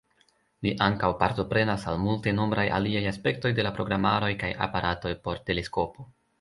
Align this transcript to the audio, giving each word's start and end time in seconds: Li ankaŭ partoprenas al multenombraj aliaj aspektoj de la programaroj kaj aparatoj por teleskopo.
Li 0.67 0.71
ankaŭ 0.85 1.09
partoprenas 1.19 1.85
al 1.91 1.99
multenombraj 2.07 2.65
aliaj 2.79 3.05
aspektoj 3.13 3.53
de 3.61 3.69
la 3.69 3.75
programaroj 3.79 4.33
kaj 4.45 4.53
aparatoj 4.69 5.17
por 5.29 5.47
teleskopo. 5.51 6.13